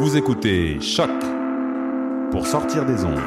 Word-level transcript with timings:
Vous 0.00 0.16
écoutez 0.16 0.80
Choc 0.80 1.10
pour 2.30 2.46
sortir 2.46 2.86
des 2.86 3.04
ondes. 3.04 3.20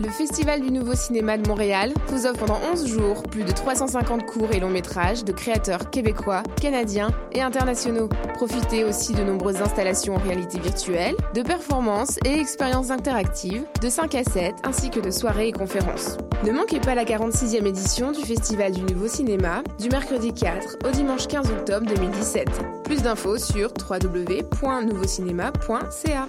Le 0.00 0.08
Festival 0.08 0.60
du 0.60 0.72
Nouveau 0.72 0.96
Cinéma 0.96 1.38
de 1.38 1.46
Montréal 1.46 1.94
vous 2.08 2.26
offre 2.26 2.46
pendant 2.46 2.58
11 2.72 2.88
jours 2.88 3.22
plus 3.22 3.44
de 3.44 3.52
350 3.52 4.26
courts 4.26 4.50
et 4.52 4.58
longs 4.58 4.70
métrages 4.70 5.24
de 5.24 5.30
créateurs 5.30 5.88
québécois, 5.90 6.42
canadiens 6.60 7.12
et 7.30 7.40
internationaux. 7.40 8.08
Profitez 8.34 8.82
aussi 8.82 9.12
de 9.12 9.22
nombreuses 9.22 9.62
installations 9.62 10.16
en 10.16 10.18
réalité 10.18 10.58
virtuelle, 10.58 11.14
de 11.32 11.42
performances 11.42 12.18
et 12.24 12.40
expériences 12.40 12.90
interactives, 12.90 13.62
de 13.80 13.88
5 13.88 14.16
à 14.16 14.24
7 14.24 14.56
ainsi 14.64 14.90
que 14.90 14.98
de 14.98 15.12
soirées 15.12 15.46
et 15.46 15.52
conférences. 15.52 16.18
Ne 16.42 16.52
manquez 16.52 16.80
pas 16.80 16.94
la 16.94 17.04
46e 17.04 17.66
édition 17.66 18.12
du 18.12 18.22
Festival 18.22 18.72
du 18.72 18.82
Nouveau 18.82 19.08
Cinéma 19.08 19.62
du 19.78 19.88
mercredi 19.88 20.34
4 20.34 20.76
au 20.86 20.90
dimanche 20.90 21.26
15 21.26 21.50
octobre 21.50 21.86
2017. 21.86 22.48
Plus 22.84 23.00
d'infos 23.02 23.38
sur 23.38 23.72
www.nouveaucinéma.ca. 23.88 26.28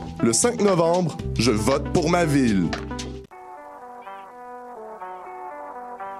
Le 0.23 0.33
5 0.33 0.61
novembre, 0.61 1.17
je 1.39 1.49
vote 1.49 1.91
pour 1.93 2.07
ma 2.07 2.25
ville. 2.25 2.69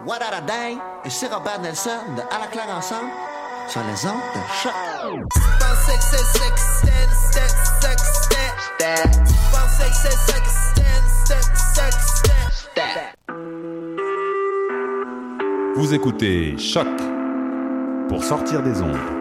What 0.07 0.17
a 0.23 0.41
day? 0.41 0.75
C'est 1.07 1.31
Robert 1.31 1.61
Nelson 1.61 1.91
de 2.17 2.21
À 2.35 2.39
la 2.39 2.47
claire 2.47 2.75
ensemble 2.75 3.11
sur 3.67 3.81
les 3.81 4.07
ondes 4.07 4.15
de 4.33 4.39
choc. 4.63 4.73
Vous 15.75 15.93
écoutez 15.93 16.57
Choc 16.57 16.87
pour 18.09 18.23
sortir 18.23 18.63
des 18.63 18.81
ondes. 18.81 19.20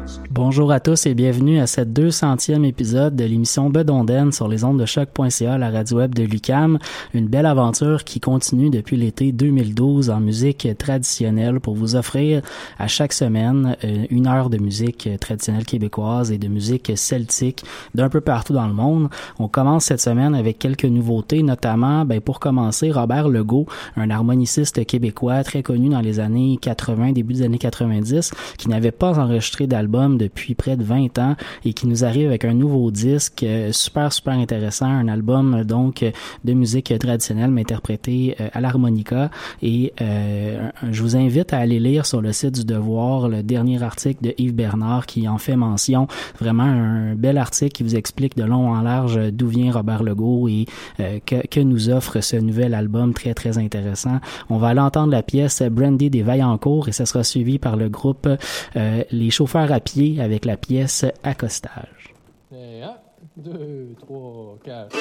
Bonjour 0.33 0.71
à 0.71 0.79
tous 0.79 1.07
et 1.07 1.13
bienvenue 1.13 1.59
à 1.59 1.67
cette 1.67 1.89
200e 1.89 2.63
épisode 2.63 3.17
de 3.17 3.25
l'émission 3.25 3.69
Bedonden 3.69 4.31
sur 4.31 4.47
les 4.47 4.63
ondes 4.63 4.79
de 4.79 4.85
choc.ca, 4.85 5.57
la 5.57 5.69
radio 5.69 5.97
web 5.97 6.15
de 6.15 6.23
Lucam. 6.23 6.79
Une 7.13 7.27
belle 7.27 7.45
aventure 7.45 8.05
qui 8.05 8.21
continue 8.21 8.69
depuis 8.69 8.95
l'été 8.95 9.33
2012 9.33 10.09
en 10.09 10.21
musique 10.21 10.69
traditionnelle 10.77 11.59
pour 11.59 11.75
vous 11.75 11.97
offrir 11.97 12.41
à 12.79 12.87
chaque 12.87 13.11
semaine 13.11 13.75
euh, 13.83 14.05
une 14.09 14.25
heure 14.25 14.49
de 14.49 14.57
musique 14.57 15.09
traditionnelle 15.19 15.65
québécoise 15.65 16.31
et 16.31 16.37
de 16.37 16.47
musique 16.47 16.93
celtique 16.95 17.65
d'un 17.93 18.07
peu 18.07 18.21
partout 18.21 18.53
dans 18.53 18.67
le 18.67 18.73
monde. 18.73 19.09
On 19.37 19.49
commence 19.49 19.83
cette 19.83 19.99
semaine 19.99 20.33
avec 20.33 20.59
quelques 20.59 20.85
nouveautés, 20.85 21.43
notamment, 21.43 22.05
ben, 22.05 22.21
pour 22.21 22.39
commencer, 22.39 22.89
Robert 22.89 23.27
Legault, 23.27 23.65
un 23.97 24.09
harmoniciste 24.09 24.85
québécois 24.85 25.43
très 25.43 25.61
connu 25.61 25.89
dans 25.89 25.99
les 25.99 26.21
années 26.21 26.57
80, 26.61 27.11
début 27.11 27.33
des 27.33 27.41
années 27.41 27.57
90, 27.57 28.31
qui 28.57 28.69
n'avait 28.69 28.91
pas 28.91 29.19
enregistré 29.19 29.67
d'album 29.67 30.19
depuis 30.21 30.55
près 30.55 30.77
de 30.77 30.83
20 30.83 31.17
ans 31.19 31.35
et 31.65 31.73
qui 31.73 31.87
nous 31.87 32.05
arrive 32.05 32.27
avec 32.27 32.45
un 32.45 32.53
nouveau 32.53 32.91
disque 32.91 33.43
euh, 33.43 33.71
super 33.71 34.13
super 34.13 34.33
intéressant, 34.33 34.85
un 34.85 35.07
album 35.07 35.55
euh, 35.55 35.63
donc 35.63 36.05
de 36.43 36.53
musique 36.53 36.97
traditionnelle 36.99 37.49
mais 37.49 37.61
interprété 37.61 38.35
euh, 38.39 38.49
à 38.53 38.61
l'harmonica 38.61 39.29
et 39.61 39.93
je 39.99 41.01
vous 41.01 41.15
invite 41.15 41.53
à 41.53 41.57
aller 41.59 41.79
lire 41.79 42.05
sur 42.05 42.21
le 42.21 42.31
site 42.31 42.55
du 42.55 42.65
Devoir 42.65 43.29
le 43.29 43.43
dernier 43.43 43.81
article 43.83 44.23
de 44.23 44.33
Yves 44.37 44.53
Bernard 44.53 45.05
qui 45.05 45.27
en 45.27 45.37
fait 45.37 45.55
mention, 45.55 46.07
vraiment 46.39 46.63
un 46.63 47.15
bel 47.15 47.37
article 47.37 47.71
qui 47.71 47.83
vous 47.83 47.95
explique 47.95 48.35
de 48.37 48.43
long 48.43 48.69
en 48.69 48.81
large 48.81 49.19
d'où 49.31 49.47
vient 49.47 49.71
Robert 49.71 50.03
Legault 50.03 50.47
et 50.47 50.65
que, 50.97 51.47
que 51.47 51.59
nous 51.59 51.89
offre 51.89 52.21
ce 52.21 52.35
nouvel 52.35 52.73
album 52.73 53.13
très 53.13 53.33
très 53.33 53.57
intéressant. 53.57 54.19
On 54.49 54.57
va 54.57 54.69
aller 54.69 54.79
entendre 54.79 55.11
la 55.11 55.23
pièce 55.23 55.61
Brandy 55.61 56.09
des 56.09 56.23
Vaillancourt 56.23 56.89
et 56.89 56.91
ça 56.91 57.05
sera 57.05 57.23
suivi 57.23 57.59
par 57.59 57.75
le 57.75 57.89
groupe 57.89 58.27
Les 58.75 59.29
chauffeurs 59.29 59.71
à 59.71 59.79
pied 59.79 60.10
avec 60.19 60.45
la 60.45 60.57
pièce 60.57 61.05
Accostage. 61.23 62.13
Et 62.51 62.81
un, 62.81 62.97
deux, 63.37 63.95
trois, 63.99 64.57
quatre. 64.63 64.97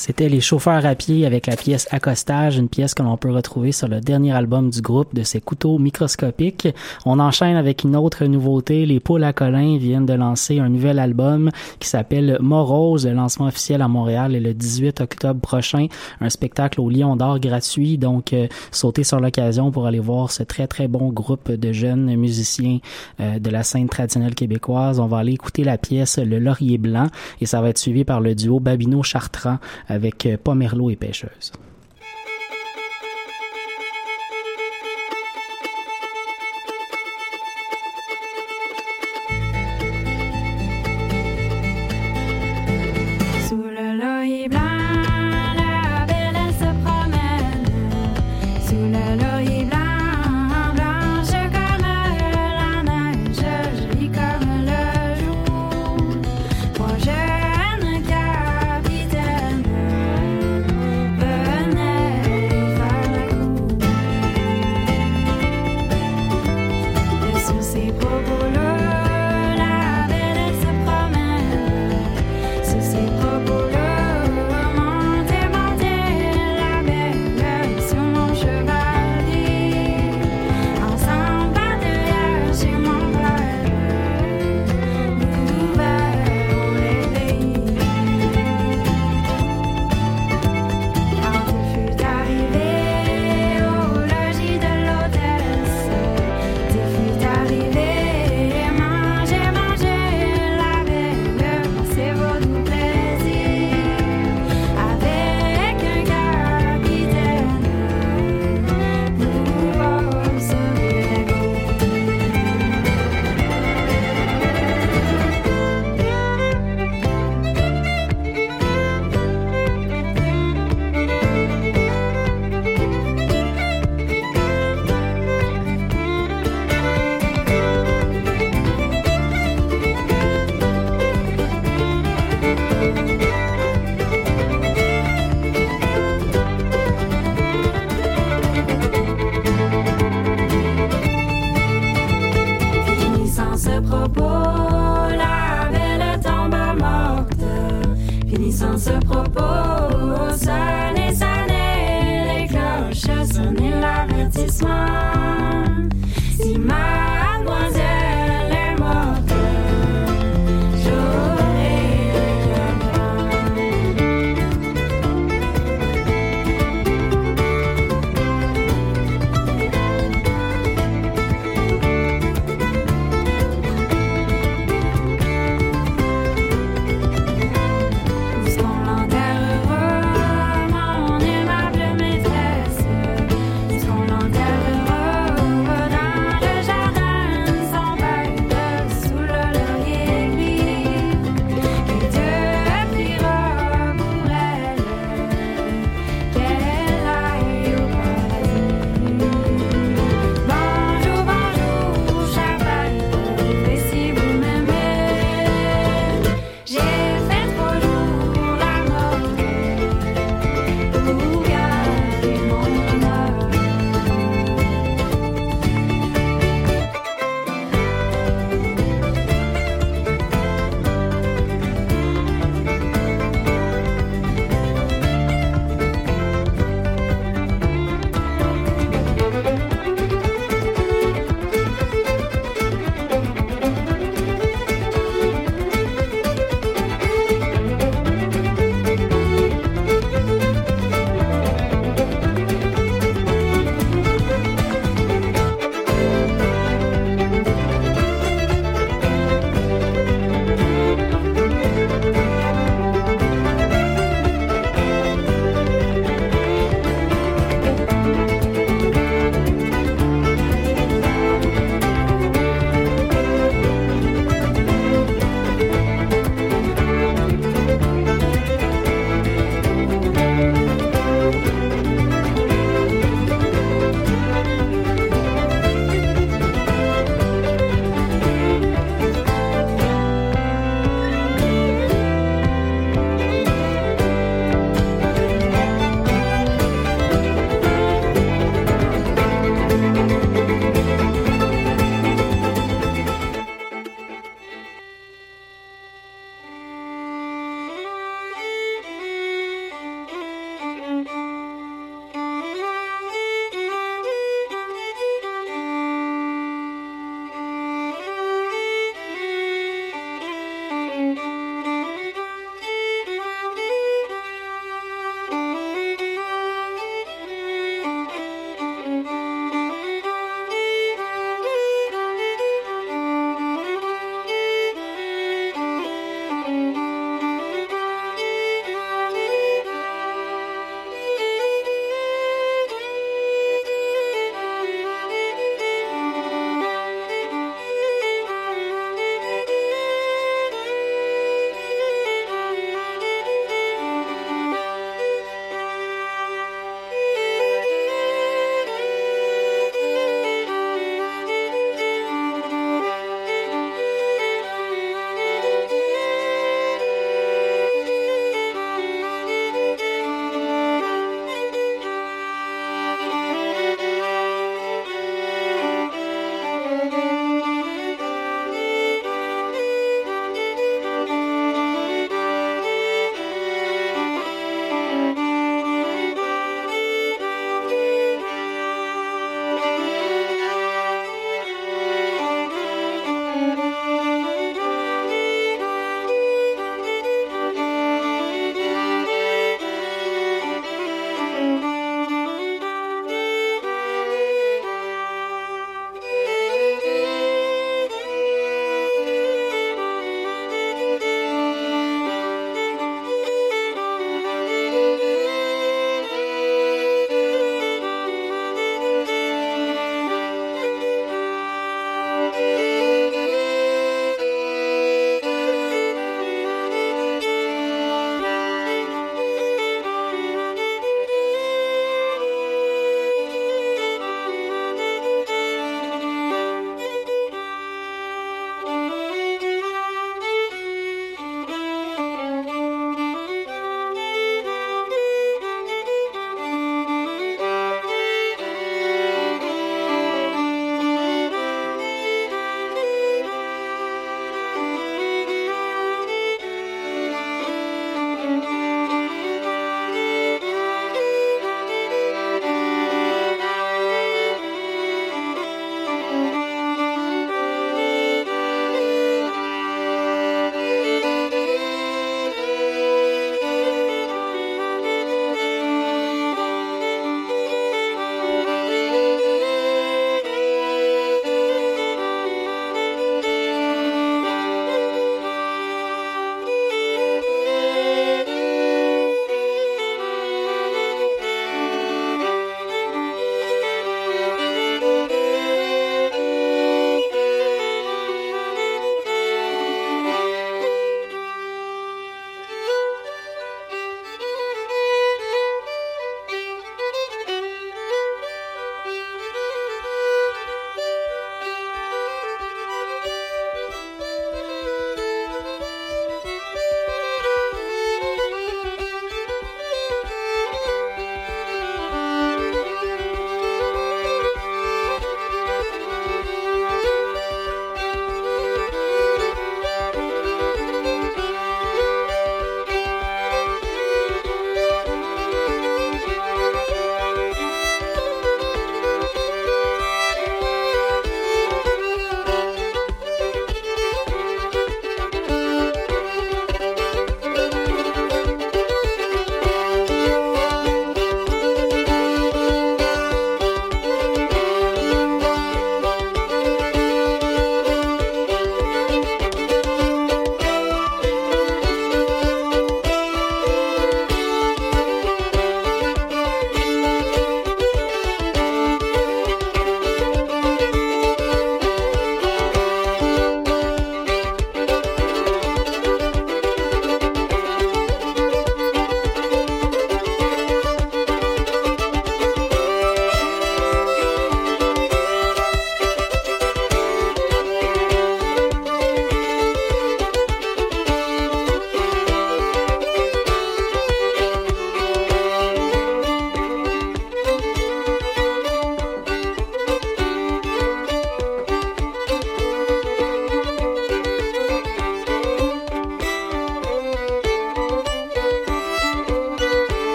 C'était 0.00 0.30
les 0.30 0.40
chauffeurs 0.40 0.86
à 0.86 0.94
pied 0.94 1.26
avec 1.26 1.46
la 1.46 1.56
pièce 1.56 1.86
Accostage, 1.90 2.56
une 2.56 2.70
pièce 2.70 2.94
que 2.94 3.02
l'on 3.02 3.18
peut 3.18 3.30
retrouver 3.30 3.70
sur 3.70 3.86
le 3.86 4.00
dernier 4.00 4.32
album 4.32 4.70
du 4.70 4.80
groupe 4.80 5.14
de 5.14 5.22
ces 5.24 5.42
couteaux 5.42 5.76
microscopiques. 5.76 6.68
On 7.04 7.18
enchaîne 7.18 7.54
avec 7.54 7.84
une 7.84 7.94
autre 7.94 8.24
nouveauté. 8.24 8.86
Les 8.86 8.98
Poules 8.98 9.24
à 9.24 9.34
Colin 9.34 9.76
viennent 9.76 10.06
de 10.06 10.14
lancer 10.14 10.58
un 10.58 10.70
nouvel 10.70 10.98
album 10.98 11.50
qui 11.80 11.86
s'appelle 11.86 12.38
Morose. 12.40 13.06
Le 13.06 13.12
lancement 13.12 13.44
officiel 13.44 13.82
à 13.82 13.88
Montréal 13.88 14.34
est 14.34 14.40
le 14.40 14.54
18 14.54 15.02
octobre 15.02 15.38
prochain. 15.38 15.88
Un 16.22 16.30
spectacle 16.30 16.80
au 16.80 16.88
Lion 16.88 17.14
d'Or 17.14 17.38
gratuit. 17.38 17.98
Donc, 17.98 18.32
euh, 18.32 18.46
sautez 18.70 19.04
sur 19.04 19.20
l'occasion 19.20 19.70
pour 19.70 19.86
aller 19.86 20.00
voir 20.00 20.30
ce 20.30 20.42
très 20.42 20.66
très 20.66 20.88
bon 20.88 21.10
groupe 21.10 21.52
de 21.52 21.72
jeunes 21.72 22.16
musiciens 22.16 22.78
euh, 23.20 23.38
de 23.38 23.50
la 23.50 23.62
scène 23.64 23.90
traditionnelle 23.90 24.34
québécoise. 24.34 24.98
On 24.98 25.08
va 25.08 25.18
aller 25.18 25.32
écouter 25.32 25.62
la 25.62 25.76
pièce 25.76 26.16
Le 26.16 26.38
Laurier 26.38 26.78
Blanc 26.78 27.08
et 27.42 27.44
ça 27.44 27.60
va 27.60 27.68
être 27.68 27.76
suivi 27.76 28.04
par 28.04 28.22
le 28.22 28.34
duo 28.34 28.60
Babino-Chartrand 28.60 29.58
avec 29.90 29.99
euh, 30.26 30.36
Pomerleau 30.42 30.90
et 30.90 30.96
Pêcheuse. 30.96 31.52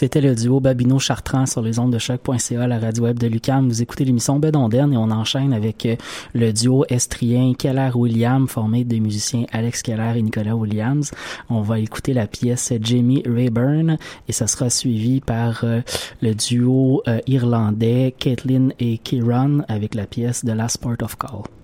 C'était 0.00 0.22
le 0.22 0.34
duo 0.34 0.60
Babino 0.60 0.98
Chartrand 0.98 1.44
sur 1.44 1.60
les 1.60 1.78
ondes 1.78 1.92
de 1.92 1.98
choc.ca, 1.98 2.66
la 2.66 2.78
radio 2.78 3.04
web 3.04 3.18
de 3.18 3.26
Lucam. 3.26 3.68
Vous 3.68 3.82
écoutez 3.82 4.06
l'émission 4.06 4.38
Bedonden 4.38 4.94
et 4.94 4.96
on 4.96 5.10
enchaîne 5.10 5.52
avec 5.52 5.84
euh, 5.84 5.96
le 6.32 6.54
duo 6.54 6.86
estrien 6.88 7.52
Keller-William 7.52 8.48
formé 8.48 8.84
des 8.84 8.98
musiciens 8.98 9.44
Alex 9.52 9.82
Keller 9.82 10.14
et 10.16 10.22
Nicolas 10.22 10.56
Williams. 10.56 11.10
On 11.50 11.60
va 11.60 11.80
écouter 11.80 12.14
la 12.14 12.26
pièce 12.26 12.72
Jamie 12.80 13.22
Rayburn 13.26 13.98
et 14.26 14.32
ça 14.32 14.46
sera 14.46 14.70
suivi 14.70 15.20
par 15.20 15.64
euh, 15.64 15.82
le 16.22 16.34
duo 16.34 17.02
euh, 17.06 17.18
irlandais 17.26 18.14
Caitlin 18.18 18.70
et 18.78 18.96
Kieran 18.96 19.58
avec 19.68 19.94
la 19.94 20.06
pièce 20.06 20.40
The 20.40 20.54
Last 20.54 20.78
Port 20.78 20.96
of 21.02 21.18
Call. 21.18 21.59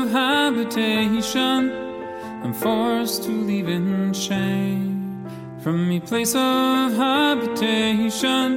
Of 0.00 0.10
habitation, 0.10 1.70
I'm 2.42 2.54
forced 2.54 3.24
to 3.24 3.30
leave 3.30 3.68
in 3.68 4.12
shame. 4.14 5.28
From 5.62 5.88
me 5.88 6.00
place 6.00 6.34
of 6.34 6.92
habitation, 6.94 8.48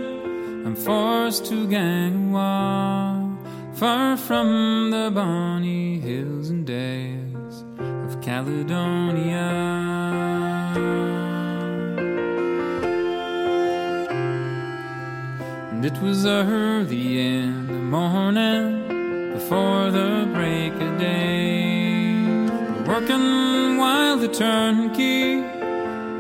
I'm 0.66 0.76
forced 0.76 1.46
to 1.48 1.68
gang 1.68 2.32
walk. 2.32 3.38
Far 3.74 4.16
from 4.16 4.92
the 4.92 5.12
bonny 5.14 6.00
hills 6.00 6.50
and 6.50 6.66
dales 6.66 7.66
of 8.06 8.22
Caledonia. 8.22 9.50
And 15.72 15.84
it 15.84 16.02
was 16.02 16.26
early 16.26 17.20
in 17.20 17.68
the 17.68 17.74
morning 17.74 18.83
before 19.44 19.92
the 19.92 20.30
break 20.34 20.74
of 20.74 20.98
day. 20.98 22.24
Working 22.88 23.78
while 23.78 24.16
the 24.16 24.30
turnkey 24.30 25.44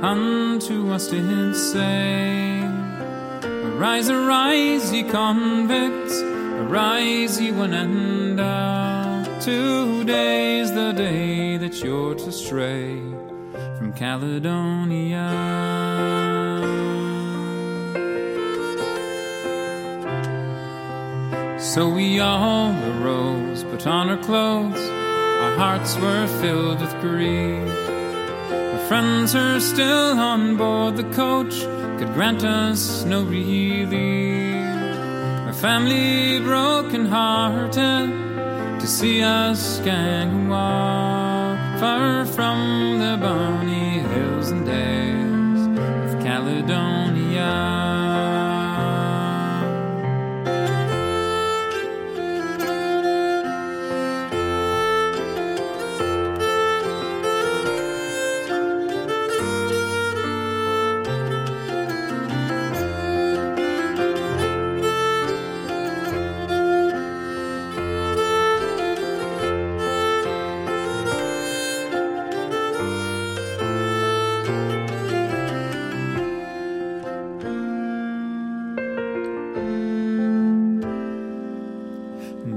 unto 0.01 0.91
us 0.91 1.07
did 1.07 1.55
say, 1.55 2.69
Arise, 3.43 4.09
arise, 4.09 4.91
ye 4.91 5.03
convicts, 5.03 6.19
arise, 6.63 7.39
ye 7.39 7.51
one 7.53 7.73
and 7.73 8.41
all. 8.41 9.23
Today's 9.39 10.73
the 10.73 10.91
day 10.91 11.55
that 11.55 11.81
you're 11.81 12.15
to 12.15 12.31
stray 12.31 12.99
from 13.77 13.93
Caledonia. 13.93 15.29
So 21.73 21.89
we 21.89 22.19
all 22.19 22.71
arose, 22.91 23.63
put 23.63 23.87
on 23.87 24.07
our 24.07 24.17
clothes. 24.17 24.77
Our 24.77 25.55
hearts 25.55 25.97
were 25.97 26.27
filled 26.39 26.79
with 26.79 27.01
grief. 27.01 27.67
Our 28.51 28.77
friends 28.87 29.33
are 29.33 29.59
still 29.59 30.19
on 30.19 30.55
board 30.55 30.97
the 30.97 31.09
coach 31.15 31.61
could 31.97 32.13
grant 32.13 32.43
us 32.43 33.03
no 33.05 33.23
relief. 33.23 33.89
Our 35.47 35.53
family 35.53 36.39
broken 36.41 37.07
hearted 37.07 37.71
to 38.79 38.85
see 38.85 39.23
us 39.23 39.79
gang 39.79 40.49
far 40.49 42.25
from 42.27 42.99
the 42.99 43.17
bonny 43.19 43.92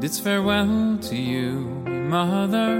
it's 0.06 0.20
farewell 0.20 0.96
to 1.02 1.16
you, 1.16 1.58
mother. 1.84 2.74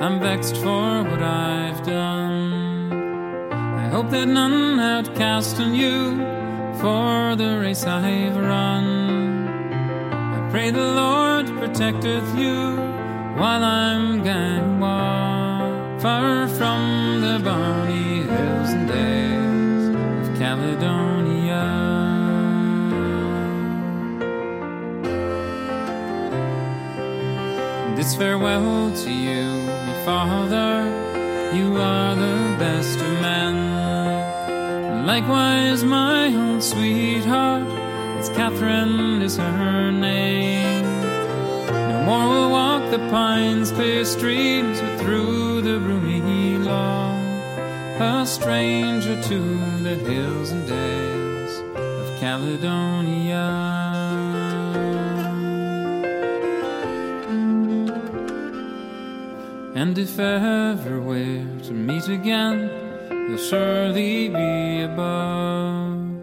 I'm 0.00 0.18
vexed 0.20 0.56
for 0.56 1.02
what 1.02 1.22
I've 1.22 1.84
done. 1.84 3.52
I 3.52 3.88
hope 3.88 4.08
that 4.08 4.24
none 4.24 4.80
outcast 4.80 5.60
on 5.60 5.74
you 5.74 6.16
for 6.80 7.36
the 7.36 7.58
race 7.60 7.84
I've 7.84 8.38
run. 8.38 9.48
I 10.38 10.50
pray 10.50 10.70
the 10.70 10.92
Lord 11.02 11.46
protecteth 11.58 12.28
you 12.38 12.56
while 13.38 13.62
I'm 13.62 14.24
gone 14.24 14.80
far 16.00 16.48
from 16.48 17.20
the 17.20 17.38
bonny 17.44 17.85
Farewell 28.16 28.92
to 29.04 29.12
you, 29.12 29.44
my 29.86 30.02
father. 30.06 30.88
You 31.54 31.76
are 31.76 32.14
the 32.14 32.56
best 32.58 32.98
of 32.98 33.12
men. 33.20 35.04
Likewise, 35.04 35.84
my 35.84 36.28
own 36.28 36.62
sweetheart, 36.62 37.66
it's 38.18 38.30
Catherine 38.30 39.20
is 39.20 39.36
her 39.36 39.92
name. 39.92 40.84
No 41.90 42.04
more 42.06 42.28
we'll 42.30 42.50
walk 42.52 42.90
the 42.90 43.06
pines, 43.10 43.70
clear 43.70 44.06
streams, 44.06 44.80
but 44.80 44.98
through 45.00 45.60
the 45.60 45.78
roomy 45.78 46.56
lawn, 46.56 47.20
a 48.00 48.24
stranger 48.24 49.20
to 49.24 49.38
the 49.82 49.94
hills 49.94 50.52
and 50.52 50.66
dales 50.66 51.58
of 51.76 52.18
Caledonia. 52.18 53.75
And 59.96 60.06
if 60.06 60.18
ever 60.18 61.00
we're 61.00 61.60
to 61.62 61.72
meet 61.72 62.06
again, 62.08 62.68
you'll 63.10 63.38
surely 63.38 64.28
be 64.28 64.82
above, 64.82 66.22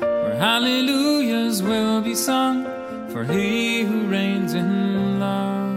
where 0.00 0.34
hallelujahs 0.38 1.62
will 1.62 2.00
be 2.00 2.14
sung 2.14 2.64
for 3.10 3.22
he 3.24 3.82
who 3.82 4.06
reigns 4.08 4.54
in 4.54 5.20
love. 5.20 5.76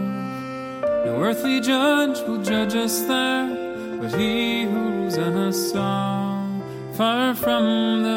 No 1.04 1.20
earthly 1.20 1.60
judge 1.60 2.18
will 2.26 2.42
judge 2.42 2.74
us 2.74 3.02
there, 3.02 4.00
but 4.00 4.14
he 4.14 4.62
who 4.62 4.80
rules 4.80 5.18
us 5.18 5.74
all, 5.74 6.48
far 6.94 7.34
from 7.34 8.02
the 8.02 8.15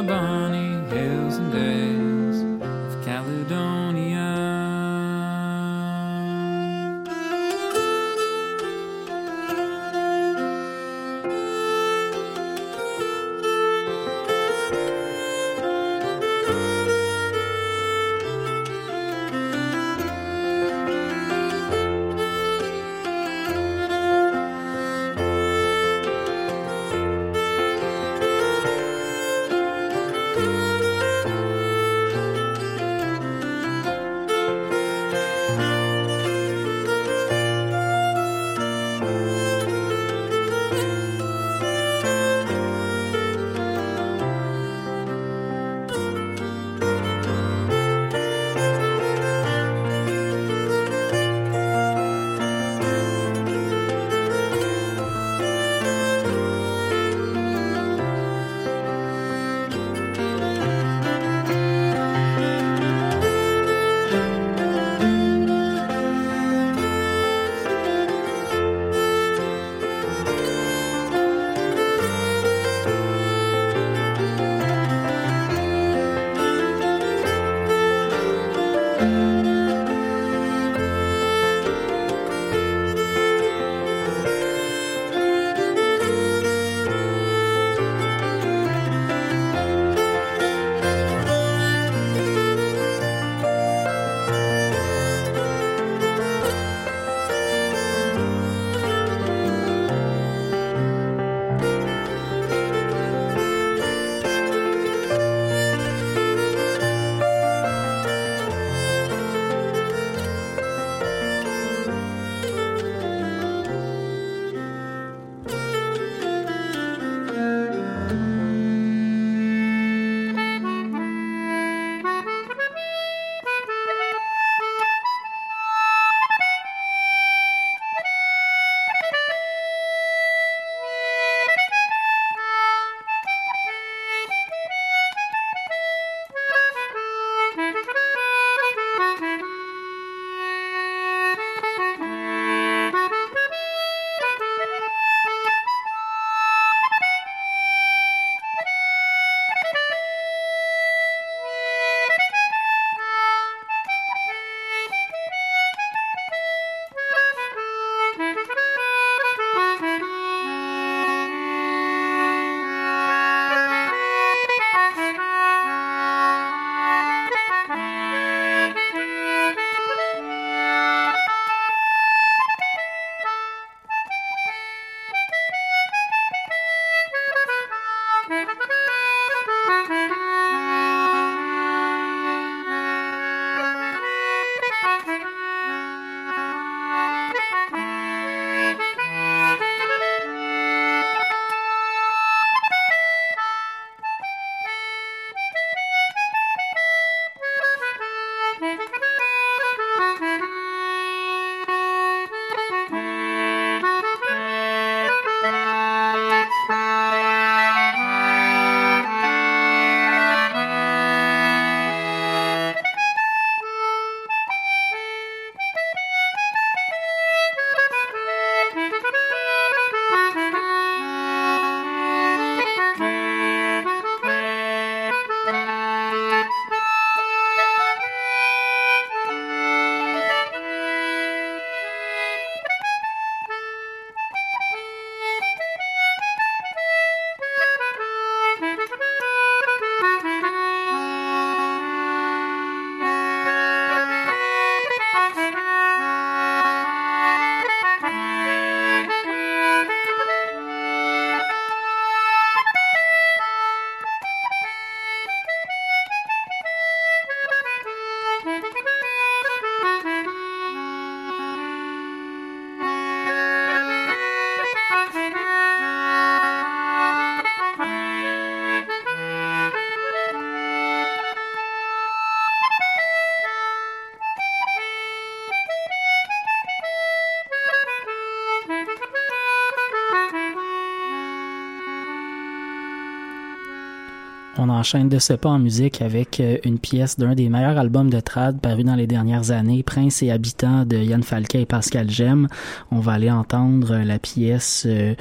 On 284.62 284.68
enchaîne 284.68 285.08
de 285.08 285.20
ce 285.20 285.32
pas 285.32 285.48
en 285.48 285.58
musique 285.58 286.02
avec 286.02 286.42
euh, 286.42 286.58
une 286.66 286.80
pièce 286.80 287.18
d'un 287.18 287.34
des 287.34 287.48
meilleurs 287.48 287.78
albums 287.78 288.10
de 288.10 288.20
trad 288.20 288.60
paru 288.60 288.84
dans 288.84 288.96
les 288.96 289.08
dernières 289.08 289.52
années, 289.52 289.84
Prince 289.84 290.22
et 290.22 290.32
Habitants 290.32 290.84
de 290.84 290.98
Yann 290.98 291.24
Falquet 291.24 291.62
et 291.62 291.66
Pascal 291.66 292.10
Gem. 292.10 292.50
On 292.92 293.00
va 293.00 293.14
aller 293.14 293.32
entendre 293.32 293.96
la 293.96 294.20
pièce 294.20 294.84
euh, 294.86 295.16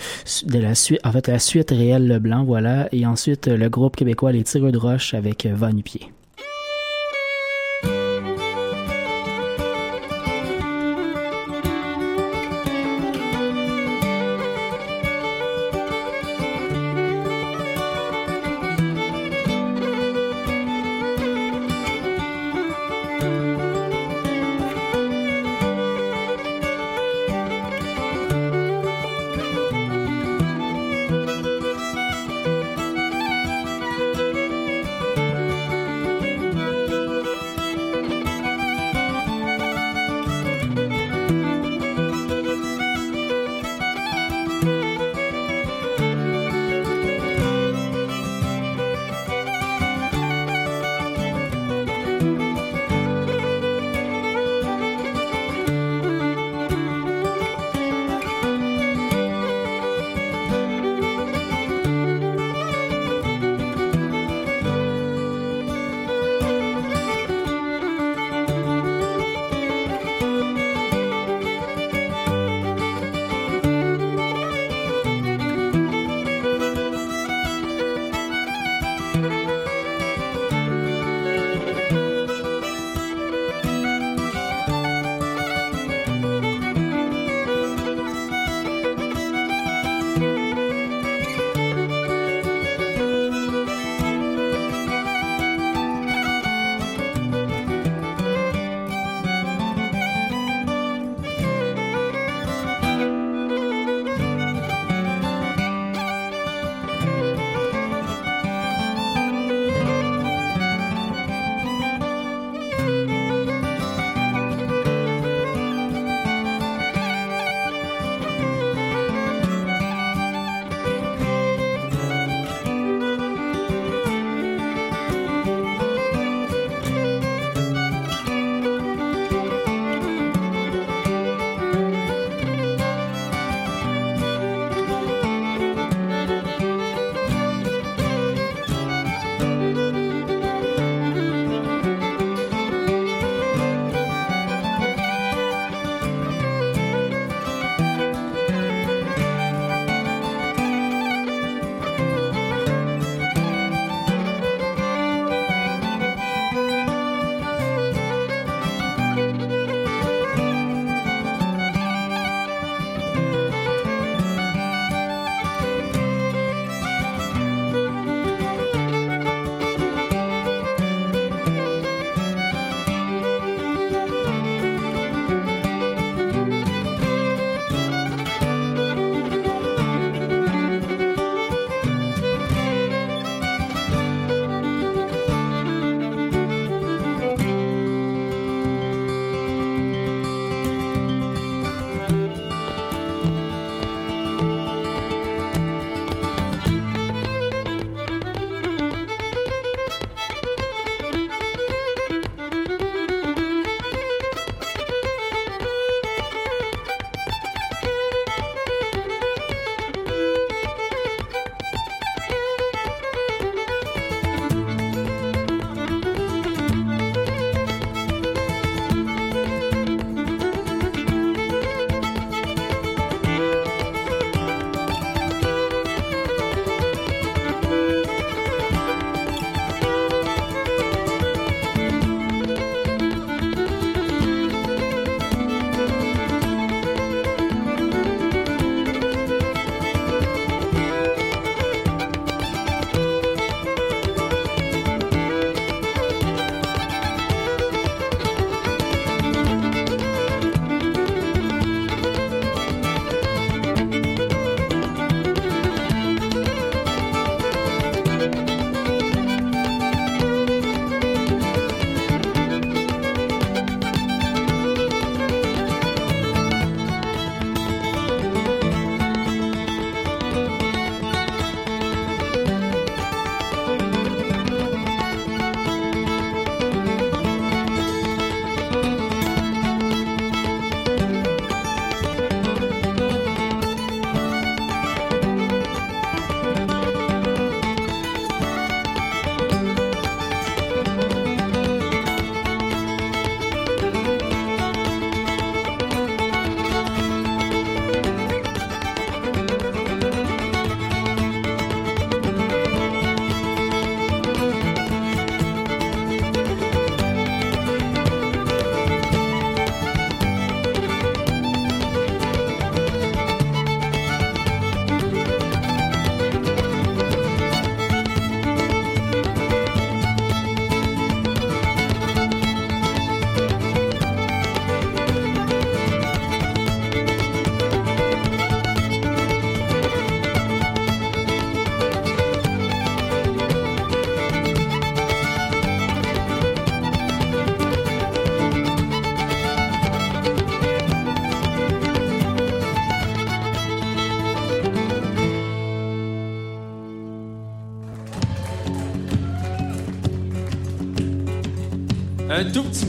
de 0.45 0.59
la 0.59 0.75
suite, 0.75 0.99
en 1.05 1.13
fait 1.13 1.29
la 1.29 1.39
suite 1.39 1.71
réelle 1.71 2.09
Leblanc, 2.09 2.43
voilà, 2.43 2.89
et 2.91 3.07
ensuite 3.07 3.47
le 3.47 3.69
groupe 3.69 3.95
québécois 3.95 4.33
Les 4.33 4.43
Tireux 4.43 4.73
de 4.73 4.79
Roche 4.79 5.15
avec 5.15 5.47
Va 5.47 5.71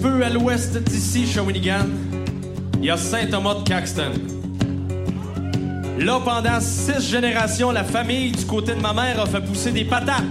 peu 0.01 0.23
à 0.23 0.29
l'ouest 0.29 0.77
d'ici, 0.77 1.27
Shawinigan, 1.27 1.87
il 2.79 2.85
y 2.85 2.89
a 2.89 2.97
Saint-Thomas 2.97 3.55
de 3.55 3.63
Caxton. 3.63 4.13
Là, 5.99 6.19
pendant 6.23 6.61
six 6.61 7.09
générations, 7.09 7.71
la 7.71 7.83
famille 7.83 8.31
du 8.31 8.45
côté 8.45 8.73
de 8.73 8.79
ma 8.79 8.93
mère 8.93 9.19
a 9.19 9.25
fait 9.25 9.41
pousser 9.41 9.71
des 9.71 9.83
patates. 9.83 10.23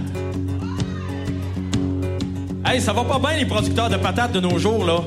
Hey, 2.65 2.81
ça 2.81 2.93
va 2.93 3.03
pas 3.03 3.19
bien 3.19 3.37
les 3.37 3.45
producteurs 3.45 3.89
de 3.89 3.97
patates 3.97 4.31
de 4.31 4.39
nos 4.39 4.57
jours, 4.57 4.83
là. 4.85 5.01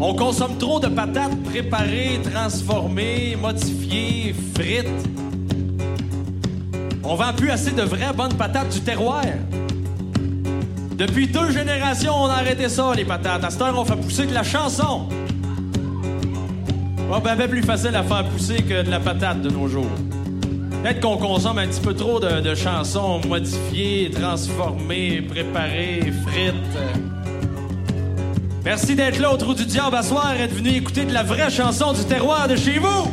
On 0.00 0.14
consomme 0.14 0.56
trop 0.58 0.80
de 0.80 0.88
patates 0.88 1.36
préparées, 1.44 2.20
transformées, 2.32 3.36
modifiées, 3.40 4.34
frites. 4.54 4.88
On 7.02 7.14
vend 7.14 7.32
plus 7.36 7.50
assez 7.50 7.70
de 7.70 7.82
vraies 7.82 8.12
bonnes 8.14 8.34
patates 8.34 8.70
du 8.70 8.80
terroir. 8.80 9.22
Depuis 10.96 11.26
deux 11.26 11.50
générations, 11.50 12.14
on 12.14 12.26
a 12.26 12.36
arrêté 12.36 12.70
ça, 12.70 12.92
les 12.96 13.04
patates. 13.04 13.44
À 13.44 13.50
cette 13.50 13.60
heure, 13.60 13.78
on 13.78 13.84
fait 13.84 13.96
pousser 13.96 14.24
de 14.24 14.32
la 14.32 14.42
chanson. 14.42 15.06
Pas 17.10 17.20
ben, 17.20 17.36
ben 17.36 17.50
plus 17.50 17.62
facile 17.62 17.94
à 17.94 18.02
faire 18.02 18.24
pousser 18.24 18.62
que 18.62 18.82
de 18.82 18.90
la 18.90 18.98
patate 18.98 19.42
de 19.42 19.50
nos 19.50 19.68
jours. 19.68 19.90
Peut-être 20.82 21.00
qu'on 21.00 21.18
consomme 21.18 21.58
un 21.58 21.66
petit 21.66 21.82
peu 21.82 21.92
trop 21.92 22.18
de, 22.18 22.40
de 22.40 22.54
chansons 22.54 23.20
modifiées, 23.28 24.10
transformées, 24.10 25.20
préparées, 25.20 26.12
frites. 26.26 26.54
Merci 28.64 28.96
d'être 28.96 29.18
là 29.20 29.34
au 29.34 29.36
Trou 29.36 29.52
du 29.52 29.66
Diable 29.66 29.96
à 29.96 30.02
soir 30.02 30.32
et 30.40 30.48
de 30.48 30.54
venu 30.54 30.70
écouter 30.70 31.04
de 31.04 31.12
la 31.12 31.22
vraie 31.22 31.50
chanson 31.50 31.92
du 31.92 32.04
terroir 32.04 32.48
de 32.48 32.56
chez 32.56 32.78
vous. 32.78 33.10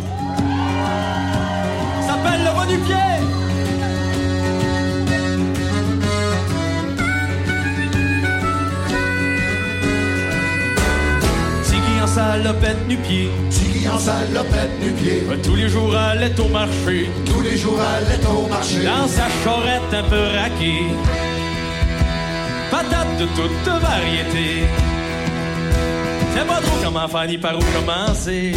Salopette. 12.88 13.30
Tiggy 13.50 13.88
en 13.88 13.98
salopette 13.98 14.80
nu-pied. 14.82 15.24
Tous 15.44 15.56
les 15.56 15.70
jours 15.70 15.96
allait 15.96 16.40
au 16.40 16.48
marché. 16.50 17.10
Tous 17.26 17.42
les 17.42 17.58
jours 17.58 17.80
allait 17.80 18.26
au 18.26 18.48
marché. 18.48 18.84
Dans 18.84 19.08
sa 19.08 19.28
charrette 19.44 19.94
un 19.94 20.04
peu 20.04 20.24
raquée. 20.38 20.84
Patate 22.72 23.18
de 23.20 23.26
toute 23.26 23.82
variété. 23.82 24.64
C'est 26.36 26.48
pas 26.48 26.62
trop 26.62 26.78
comment 26.84 27.08
faire 27.08 27.28
ni 27.28 27.38
par 27.38 27.58
où 27.58 27.64
commencer. 27.74 28.54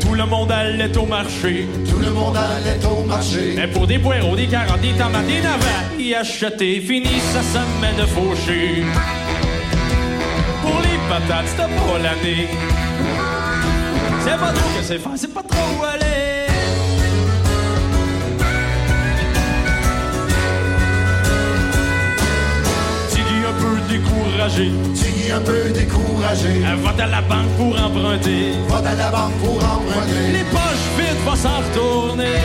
Tout 0.00 0.14
le 0.14 0.26
monde 0.26 0.50
allait 0.52 0.96
au 0.96 1.06
marché. 1.06 1.66
Tout 1.88 1.98
le 1.98 2.10
monde 2.10 2.36
allait 2.36 2.84
au 2.86 3.04
marché. 3.04 3.54
Mais 3.56 3.66
pour 3.66 3.86
des 3.86 3.98
poireaux, 3.98 4.36
des 4.36 4.46
carottes, 4.46 4.80
des 4.80 4.92
tomates, 4.92 5.26
des 5.26 5.40
navets, 5.40 5.98
y 5.98 6.14
acheter, 6.14 6.80
fini 6.80 7.20
sa 7.32 7.42
semaine 7.42 8.06
fauchée. 8.06 8.84
Pour 8.84 9.21
les 11.12 11.26
patates, 11.26 11.46
c'était 11.48 11.62
pas 11.62 11.98
l'année. 11.98 12.48
C'est 14.24 14.38
pas 14.38 14.52
trop 14.52 14.78
que 14.78 14.84
c'est 14.84 14.98
faire, 14.98 15.12
c'est 15.16 15.34
pas 15.34 15.42
trop 15.42 15.58
où 15.78 15.84
aller. 15.84 16.46
Tiggy 23.10 23.22
un 23.48 23.52
peu 23.60 23.92
découragé. 23.92 24.70
Tiggy 24.94 25.32
un 25.32 25.40
peu 25.40 25.70
découragé. 25.70 26.62
Va 26.82 27.04
à 27.04 27.06
la 27.06 27.20
banque 27.22 27.48
pour 27.56 27.80
emprunter. 27.80 28.52
Va 28.68 28.76
à 28.76 28.94
la 28.94 29.10
banque 29.10 29.34
pour 29.42 29.56
emprunter. 29.56 30.32
Les 30.32 30.44
poches 30.44 30.88
vides 30.96 31.24
va 31.26 31.36
s'en 31.36 31.58
retourner. 31.58 32.38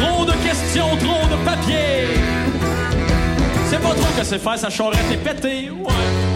Trop 0.00 0.24
de 0.24 0.32
questions, 0.32 0.96
trop 0.96 1.26
de 1.26 1.44
papier. 1.44 2.06
C'est 3.68 3.80
pas 3.80 3.94
trop 3.94 4.12
que 4.18 4.24
c'est 4.24 4.38
faire, 4.38 4.58
sa 4.58 4.70
charrette 4.70 5.10
est 5.12 5.16
pétée, 5.16 5.70
ouais. 5.70 6.27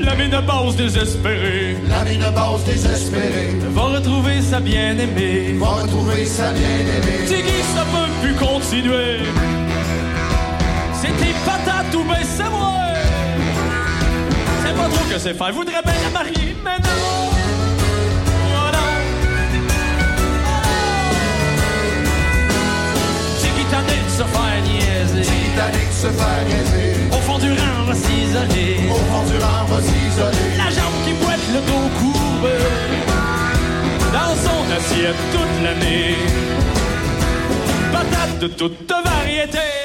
La 0.00 0.14
mine 0.14 0.30
de 0.30 0.40
base 0.40 0.76
désespérée 0.76 1.76
La 1.88 2.04
vie 2.04 2.16
de 2.16 2.30
base 2.30 2.64
désespérée. 2.64 3.50
va 3.70 3.82
retrouver 3.82 4.40
sa 4.40 4.60
bien-aimée. 4.60 5.54
Va 5.58 5.66
retrouver 5.82 6.24
sa 6.24 6.52
bien-aimée. 6.52 7.26
Tiggy, 7.26 7.62
ça 7.74 7.84
peut 7.92 8.10
plus 8.22 8.34
continuer. 8.34 9.18
C'est 10.94 11.14
tes 11.18 11.34
patates 11.44 11.94
ou 11.94 12.02
ben 12.04 12.24
c'est 12.24 12.48
moi. 12.50 12.72
C'est 14.64 14.74
pas 14.74 14.88
trop 14.88 15.04
que 15.10 15.18
c'est 15.18 15.34
faire. 15.34 15.52
Voudrais 15.52 15.82
bien 15.84 15.94
la 16.04 16.10
marier, 16.10 16.56
mais 16.64 16.78
non. 16.78 17.30
Non. 18.52 18.78
Tiggy 23.40 23.64
tanné 23.70 23.98
de 24.04 24.10
se 24.10 24.24
faire 24.24 24.62
niaiser? 24.64 25.22
Tiggy 25.22 25.50
de 25.56 25.92
se 25.94 26.08
faire 26.08 26.44
niaiser? 26.46 26.94
Au 27.12 27.20
fond 27.20 27.38
du 27.38 27.50
rang, 27.50 27.69
Au 27.90 27.92
fond 27.92 29.24
du 29.24 29.36
s'isoler. 29.82 30.56
La 30.56 30.70
jambe 30.70 30.94
qui 31.04 31.12
boite 31.14 31.46
le 31.52 31.60
dos 31.66 31.88
courbé. 31.98 32.56
Dans 34.12 34.34
son 34.36 34.62
assiette 34.76 35.16
toute 35.32 35.64
l'année. 35.64 36.14
Patates 37.92 38.38
de 38.38 38.46
toute 38.46 38.92
variété. 39.04 39.79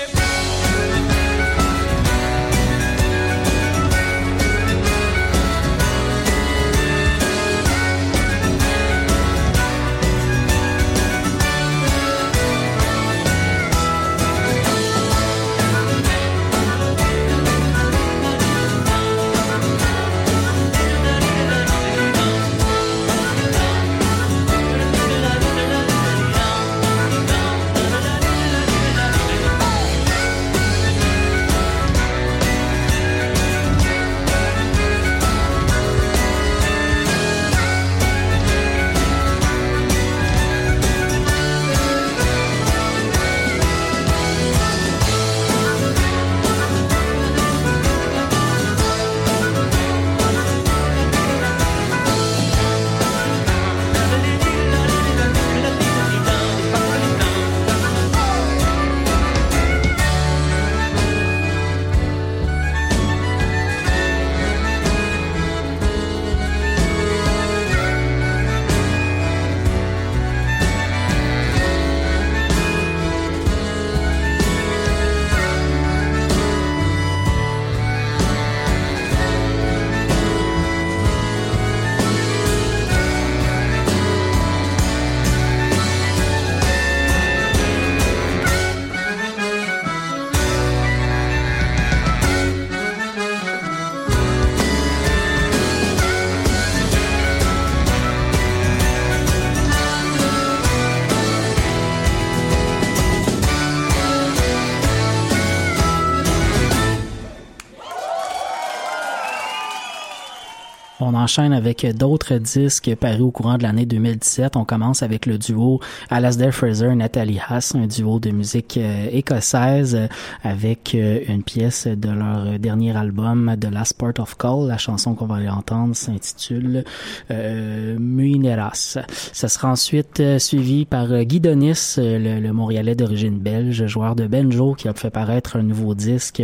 On 111.01 111.13
enchaîne 111.13 111.51
avec 111.51 111.85
d'autres 111.97 112.35
disques 112.35 112.95
parus 112.95 113.19
au 113.19 113.31
courant 113.31 113.57
de 113.57 113.63
l'année 113.63 113.85
2017. 113.85 114.55
On 114.55 114.63
commence 114.63 115.03
avec 115.03 115.25
le 115.25 115.37
duo 115.37 115.81
Alasdair 116.09 116.53
Fraser 116.53 116.95
Nathalie 116.95 117.39
Haas, 117.45 117.73
un 117.75 117.85
duo 117.85 118.19
de 118.19 118.31
musique 118.31 118.77
euh, 118.77 119.09
écossaise 119.11 119.95
euh, 119.95 120.07
avec 120.41 120.95
euh, 120.95 121.19
une 121.27 121.43
pièce 121.43 121.85
de 121.87 122.09
leur 122.09 122.59
dernier 122.59 122.95
album 122.95 123.57
The 123.59 123.69
Last 123.73 123.97
Part 123.97 124.13
of 124.19 124.37
Call. 124.37 124.67
La 124.69 124.77
chanson 124.77 125.15
qu'on 125.15 125.25
va 125.25 125.35
aller 125.35 125.49
entendre 125.49 125.97
s'intitule 125.97 126.85
Muineras. 127.29 128.97
Ça 129.33 129.49
sera 129.49 129.71
ensuite 129.71 130.23
suivi 130.37 130.85
par 130.85 131.07
Guy 131.23 131.41
Donis, 131.41 131.95
le, 131.97 132.39
le 132.39 132.53
Montréalais 132.53 132.95
d'origine 132.95 133.37
belge, 133.37 133.85
joueur 133.85 134.15
de 134.15 134.27
banjo 134.27 134.75
qui 134.75 134.87
a 134.87 134.93
fait 134.93 135.09
paraître 135.09 135.57
un 135.57 135.63
nouveau 135.63 135.93
disque 135.93 136.41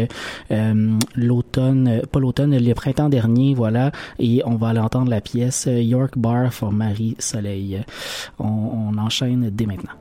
l'automne, 1.16 2.02
pas 2.12 2.20
l'automne, 2.20 2.58
le 2.58 2.74
printemps 2.74 3.10
dernier, 3.10 3.54
voilà, 3.54 3.92
et 4.20 4.41
on 4.46 4.56
va 4.56 4.70
aller 4.70 4.80
entendre 4.80 5.10
la 5.10 5.22
pièce 5.22 5.68
York 5.68 6.18
Bar 6.18 6.54
for 6.54 6.72
Marie 6.72 7.16
Soleil. 7.20 7.84
On, 8.40 8.46
on 8.46 8.98
enchaîne 8.98 9.50
dès 9.50 9.66
maintenant. 9.66 9.94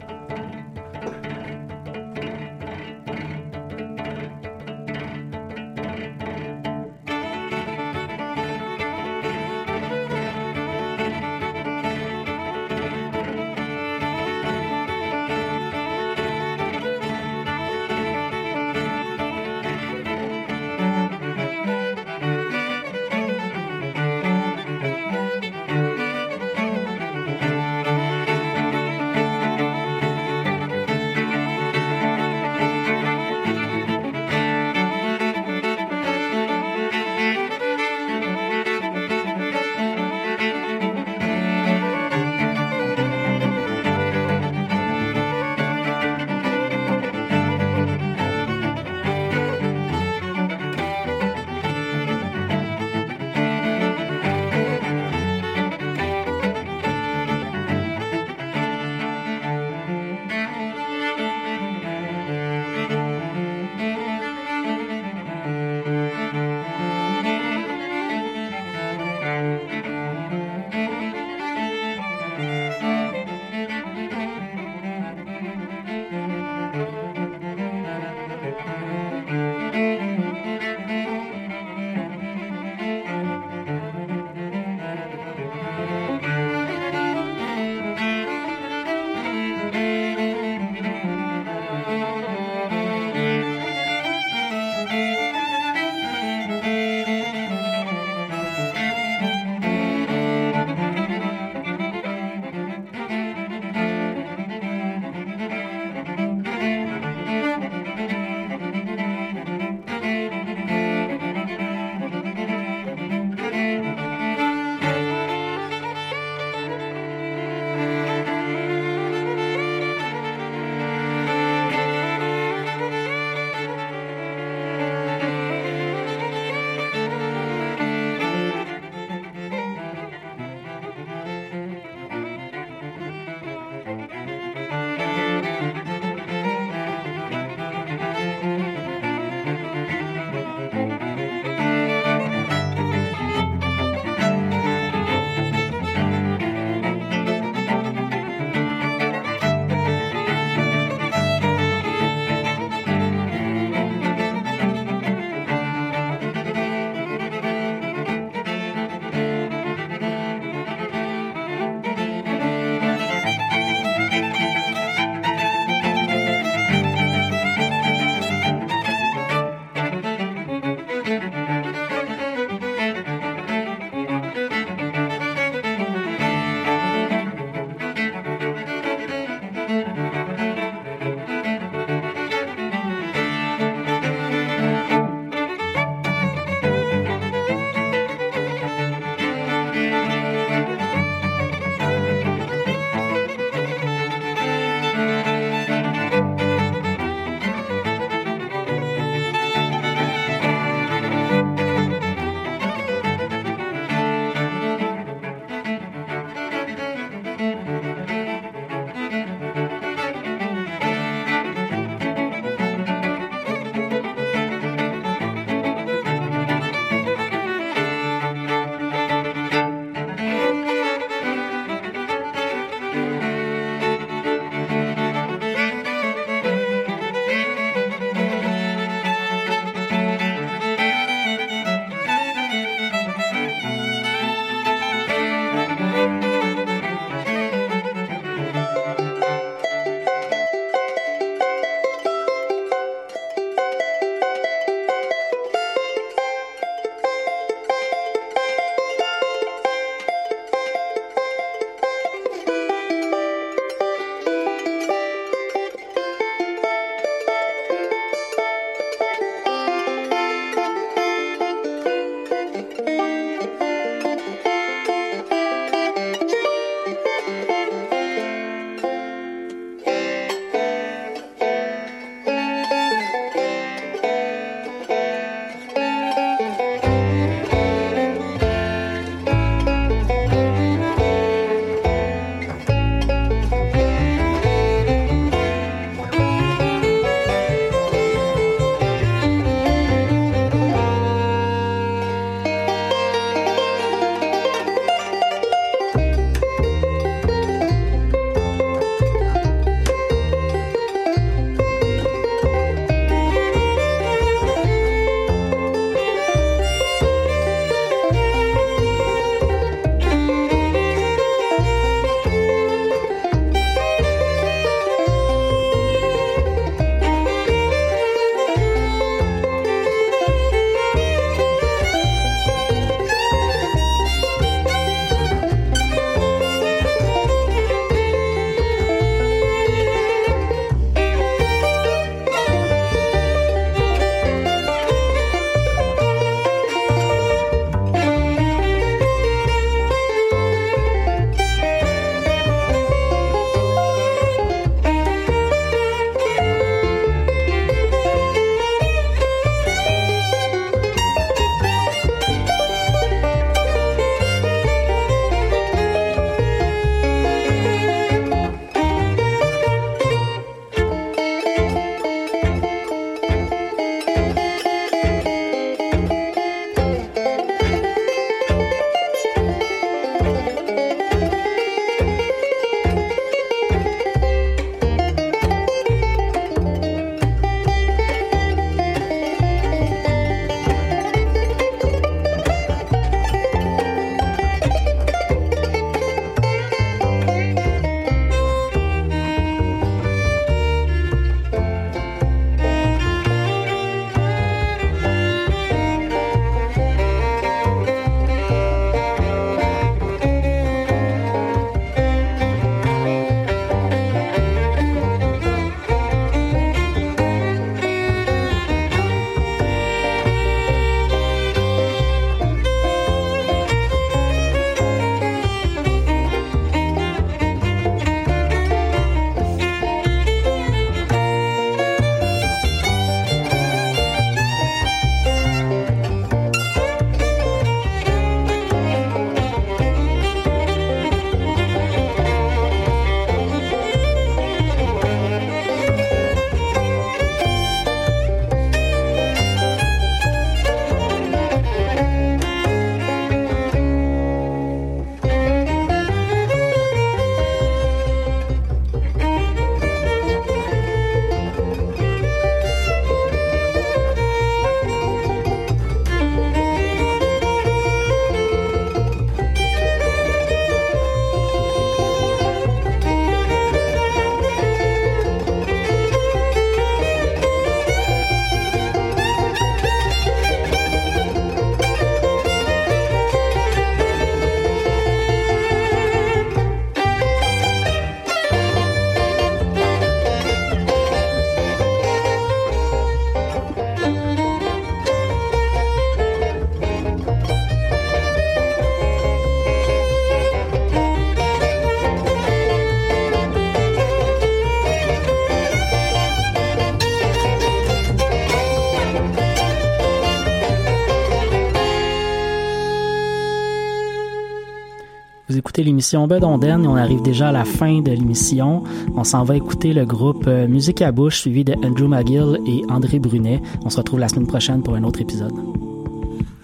L'émission 506.01 506.26
Bedonden 506.26 506.82
et 506.82 506.88
on 506.88 506.96
arrive 506.96 507.20
déjà 507.20 507.51
à 507.51 507.53
la 507.53 507.66
fin 507.66 508.01
de 508.01 508.11
l'émission. 508.11 508.84
On 509.14 509.22
s'en 509.22 509.44
va 509.44 509.57
écouter 509.57 509.92
le 509.92 510.07
groupe 510.07 510.46
euh, 510.46 510.66
Musique 510.66 511.03
à 511.03 511.12
bouche 511.12 511.40
suivi 511.40 511.62
de 511.62 511.74
Andrew 511.84 512.09
McGill 512.09 512.59
et 512.64 512.82
André 512.88 513.18
Brunet. 513.18 513.61
On 513.84 513.90
se 513.90 513.98
retrouve 513.98 514.18
la 514.18 514.28
semaine 514.28 514.46
prochaine 514.46 514.82
pour 514.82 514.94
un 514.94 515.05
autre 515.05 515.20
épisode. 515.20 515.53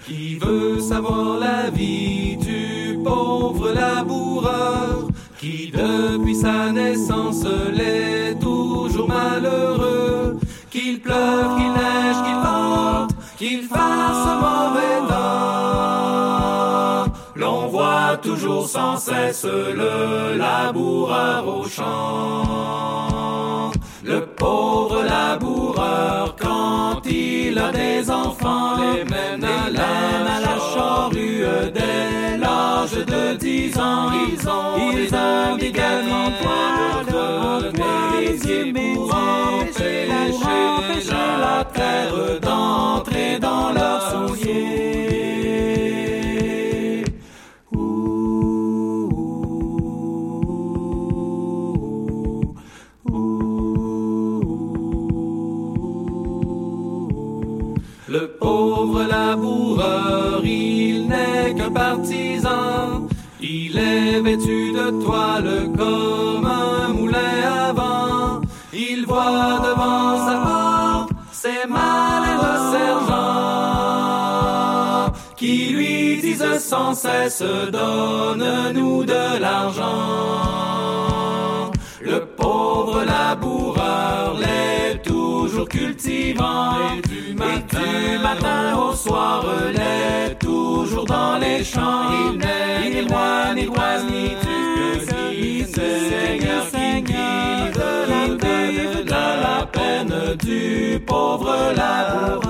Qui 0.06 0.36
veut 0.36 0.80
savoir 0.80 1.38
la 1.38 1.68
vie 1.68 2.38
du 2.38 2.98
pauvre 3.04 3.74
laboureur 3.74 5.06
qui 5.38 5.70
depuis 5.70 6.34
sa 6.34 6.72
naissance 6.72 7.44
l'est 7.74 8.38
toujours 8.40 9.06
malheureux 9.06 10.38
qu'il 10.70 10.98
pleuve, 11.02 11.56
qu'il 11.58 11.72
neige, 11.72 12.16
qu'il 12.24 12.36
vente, 12.36 13.10
qu'il 13.36 13.62
fasse 13.64 14.35
voit 18.16 18.22
toujours 18.22 18.68
sans 18.68 18.96
cesse 18.96 19.44
le 19.44 20.36
laboureur 20.36 21.46
au 21.46 21.64
champ. 21.68 23.70
Le 24.04 24.20
pauvre 24.20 25.02
laboureur, 25.02 26.36
quand 26.40 27.02
il 27.06 27.58
a 27.58 27.72
des 27.72 28.08
enfants, 28.10 28.76
les 28.78 29.04
mène 29.04 29.44
à 29.44 29.68
la 30.40 30.58
charrue 30.72 31.44
dès 31.74 32.38
l'âge 32.38 32.96
de 33.06 33.34
dix 33.36 33.76
ans. 33.78 34.10
Ils 34.28 34.48
ont 34.48 34.78
ils 34.92 35.10
des 35.58 35.58
des 35.58 35.72
pour 38.72 39.14
empêcher 39.14 40.08
la 41.40 41.64
terre 41.64 42.40
d'entrer 42.40 43.38
dans 43.40 43.72
leurs 43.72 44.10
souliers. 44.10 44.35
Partisan. 61.70 63.08
Il 63.40 63.78
est 63.78 64.20
vêtu 64.20 64.72
de 64.72 64.90
toile 65.04 65.70
comme 65.76 66.46
un 66.46 66.88
moulin 66.88 67.42
à 67.68 67.72
vent. 67.72 68.40
Il 68.72 69.04
voit 69.06 69.60
devant 69.68 70.16
sa 70.26 70.36
porte 70.46 71.10
ses 71.32 71.66
malheureux 71.68 72.72
sergents 72.72 73.46
qui 75.36 75.68
lui 75.74 76.20
disent 76.20 76.58
sans 76.58 76.94
cesse 76.94 77.42
donne-nous 77.70 79.04
de 79.04 79.38
l'argent. 79.40 79.86
Le 82.00 82.20
pauvre 82.24 83.04
laboureur 83.04 83.75
cultivant. 85.68 86.72
Et 86.96 87.02
du 87.02 87.34
matin, 88.18 88.76
au 88.76 88.94
soir 88.94 89.44
l'est 89.72 90.38
toujours 90.38 91.04
dans 91.04 91.38
les 91.38 91.64
champs. 91.64 92.10
Il 92.32 92.38
n'est 92.38 92.90
ni 92.90 93.08
roi 93.08 93.54
ni 93.54 93.66
roi 93.66 94.02
ni 94.10 94.36
ni 95.30 95.64
seigneur 95.64 96.64
qui 96.70 97.02
guide. 97.02 97.80
De 99.06 99.12
la 99.46 99.66
peine 99.66 100.36
du 100.36 101.00
pauvre 101.06 101.54
laboureur. 101.76 102.46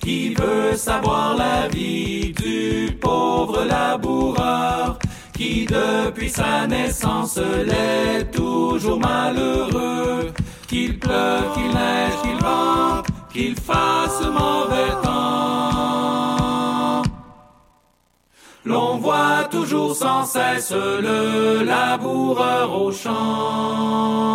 Qui 0.00 0.34
veut 0.34 0.76
savoir 0.76 1.36
la 1.36 1.68
vie 1.68 2.32
du 2.32 2.92
pauvre 3.00 3.64
laboureur? 3.64 4.98
Qui 5.40 5.64
depuis 5.64 6.28
sa 6.28 6.66
naissance 6.66 7.38
l'est 7.38 8.30
toujours 8.30 9.00
malheureux, 9.00 10.34
qu'il 10.68 10.98
pleuve, 10.98 11.54
qu'il 11.54 11.70
neige, 11.72 12.12
qu'il 12.22 12.36
vente, 12.44 13.06
qu'il 13.32 13.54
fasse 13.54 14.20
mauvais 14.20 14.92
temps. 15.02 16.30
L'on 18.66 18.98
voit 18.98 19.44
toujours 19.50 19.96
sans 19.96 20.26
cesse 20.26 20.72
le 20.72 21.64
laboureur 21.64 22.78
au 22.78 22.92
champ. 22.92 24.30